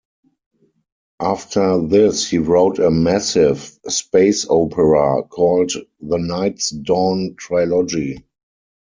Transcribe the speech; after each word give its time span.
After 1.21 1.79
this 1.85 2.27
he 2.27 2.39
wrote 2.39 2.79
a 2.79 2.89
massive 2.89 3.59
space 3.87 4.47
opera, 4.49 5.21
called 5.21 5.73
"The 5.99 6.17
Night's 6.17 6.71
Dawn 6.71 7.35
Trilogy". 7.37 8.25